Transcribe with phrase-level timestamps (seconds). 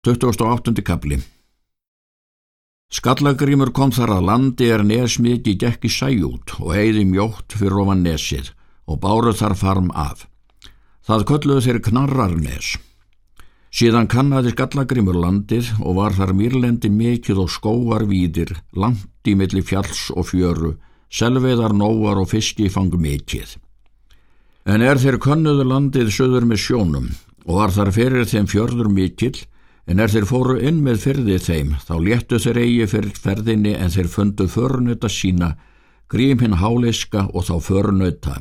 [0.00, 0.80] 28.
[0.80, 1.18] kapli
[2.88, 8.48] Skallagrimur kom þar að landi er nesmiki gekki sæjút og eigði mjótt fyrir ofan nesið
[8.88, 10.22] og báru þar farm af.
[11.04, 12.70] Það kölluðu þeir knarrarnes.
[13.68, 19.60] Síðan kannaði Skallagrimur landið og var þar mýrlendi mikið og skóar víðir, langt í milli
[19.60, 20.78] fjalls og fjöru,
[21.12, 23.52] selveðar nóar og fiski fang mikið.
[24.64, 27.12] En er þeir könnuðu landið söður með sjónum
[27.44, 29.36] og var þar fyrir þeim fjörður mikill
[29.90, 33.90] En er þeir fóru inn með fyrðið þeim, þá léttu þeir eigi fyrir ferðinni en
[33.90, 35.56] þeir fundu förnöta sína,
[36.06, 38.36] grím hinn háleiska og þá förnöta.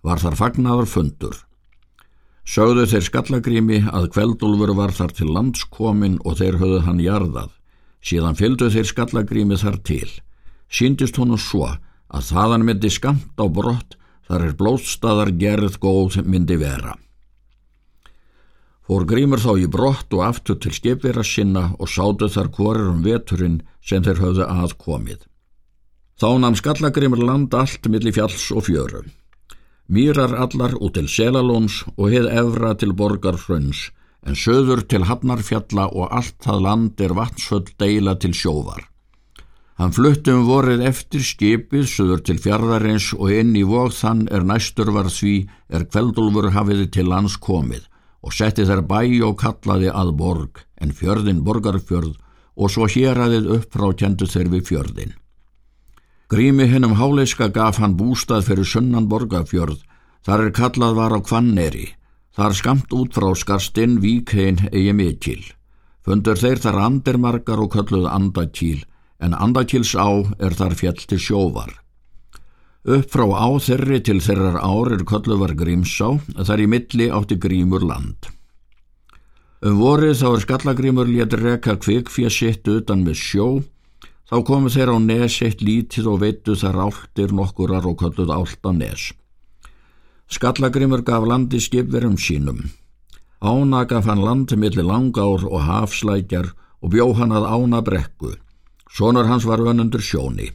[0.00, 1.36] Var þar fagnaðar fundur.
[2.48, 7.50] Sögðu þeir skallagrími að kveldúlfur var þar til landskomin og þeir höfðu hann jarðað.
[8.00, 10.08] Síðan fylgdu þeir skallagrími þar til.
[10.72, 16.56] Síndist honum svo að þaðan myndi skamt á brott þar er blótstaðar gerð góð myndi
[16.56, 16.96] vera.
[18.88, 23.02] Fór grímur þá í brott og aftur til skipvera sinna og sátu þar hvorir um
[23.04, 25.26] veturinn sem þeir höfðu aðkomið.
[26.16, 29.02] Þá namn skallagrimur land allt millir fjalls og fjöru.
[29.92, 33.90] Mýrar allar út til Selalóns og heið evra til borgarhrauns,
[34.24, 38.88] en söður til Hafnarfjalla og allt það land er vatnsöld deila til sjóvar.
[39.76, 44.96] Hann fluttum vorið eftir skipið söður til fjardarins og inn í vóð þann er næstur
[44.96, 45.36] var því
[45.68, 47.84] er kveldulfur hafiði til lands komið
[48.22, 52.16] og setti þær bæ og kallaði að borg en fjörðin borgarfjörð
[52.58, 55.12] og svo héræðið upp frá kjendu þeir við fjörðin.
[56.28, 59.78] Grími hennum háleiska gaf hann bústað fyrir sunnan borgarfjörð,
[60.26, 61.86] þar er kallað var á kvanneri,
[62.36, 65.40] þar skamt út frá skarstinn víkhein eigi mikil.
[66.04, 68.82] Fundur þeir þar andirmarkar og kölluð andakíl,
[69.24, 71.72] en andakíls á er þar fjall til sjóvar.
[72.88, 76.06] Upp frá áþerri til þeirrar ár er kollu var Grímsá,
[76.40, 78.30] þar í milli átti Grímur land.
[79.60, 83.48] Um vorið þá er Skallagrímur létt reka kvikfja sitt utan með sjó,
[84.30, 88.72] þá komu þeir á nes eitt lítið og veitu þar áltir nokkurar og kolluð álta
[88.72, 89.10] nes.
[90.32, 92.62] Skallagrímur gaf landi skipverum sínum.
[93.44, 98.32] Ána gaf hann landi millir langár og hafslækjar og bjó hann að ána brekku.
[98.88, 100.48] Sónur hans var vönundur sjóni.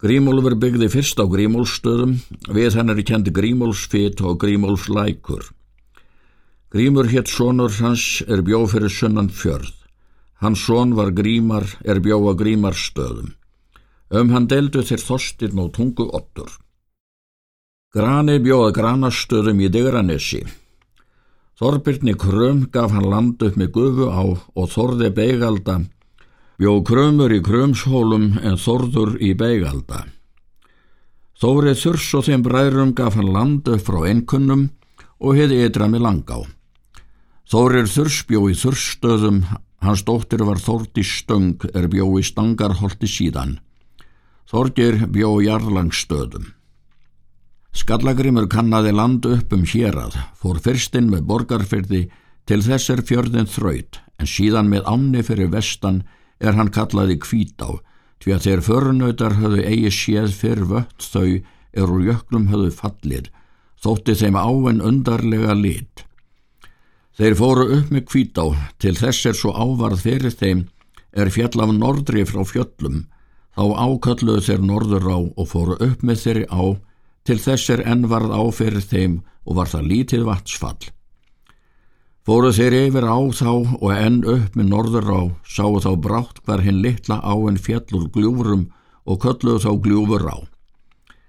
[0.00, 2.14] Grímólfur byggði fyrst á Grímólsstöðum,
[2.48, 5.50] við hennar er kendi Grímólsfit og Grímólslækur.
[6.72, 9.74] Grímur hétt sonur hans er bjóð fyrir sunnan fjörð.
[10.40, 13.34] Hans son var Grímar er bjóð á Grímarstöðum.
[14.08, 16.48] Um hann deldu þeir þorstirn og tungu ottur.
[17.92, 20.46] Grani bjóða Granastöðum í Digranessi.
[21.60, 25.82] Þorbirni Krum gaf hann land upp með gufu á og Þorði Beigalda
[26.60, 30.02] Bjó krömur í krömshólum en þorður í beigalda.
[31.40, 34.66] Þórið þurs og þeim bræðrum gaf hann landu frá einkunnum
[35.24, 36.42] og hefði eitra með langá.
[37.48, 39.40] Þórið þurs bjó í þursstöðum,
[39.80, 43.56] hans dóttir var Þórti Stöng er bjó í Stangarholti síðan.
[44.44, 46.44] Þorgir bjó í Jarlangstöðum.
[47.72, 52.04] Skallagrimur kannaði landu upp um hérað, fór fyrstinn með borgarfyrði
[52.44, 56.02] til þess er fjörðin þraut en síðan með ánni fyrir vestan
[56.40, 57.68] er hann kallaði kvítá,
[58.20, 61.40] því að þeir förunautar höfðu eigi séð fyrr vött þau
[61.72, 63.30] er úr jöklum höfðu fallir,
[63.80, 66.04] þótti þeim áen undarlega lit.
[67.16, 68.44] Þeir fóru upp með kvítá,
[68.80, 70.66] til þess er svo ávarð fyrir þeim
[71.12, 73.02] er fjall af nordri frá fjöllum,
[73.56, 76.62] þá ákalluðu þeir norður á og fóru upp með þeirri á,
[77.26, 80.80] til þess er enn varð á fyrir þeim og var það lítið vatsfall.
[82.30, 83.48] Fóru þeir yfir á þá
[83.82, 88.68] og enn upp með norður á, sáu þá brátt hvar hinn litla áen fjallur gljúfurum
[89.02, 90.38] og kölluðu þá gljúfur á.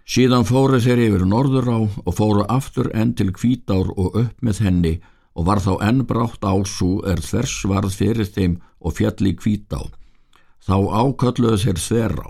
[0.06, 4.61] Síðan fóru þeir yfir norður á og fóru aftur enn til kvítár og upp með
[4.61, 4.91] henni
[5.34, 9.81] og var þá enn brátt ású er þvers varð fyrir þeim og fjalli kvítá.
[10.61, 12.29] Þá ákölluðu þeir þver á.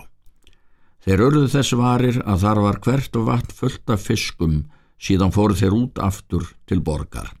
[1.04, 4.58] Þeir örðu þess varir að þar var hvert vatn fullt af fiskum
[4.96, 7.36] síðan fóru þeir út aftur til borgar.